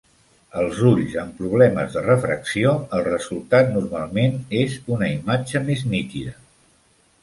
[0.61, 6.39] Als ulls amb problemes de refracció, el resultat normalment és una imatge més nítida.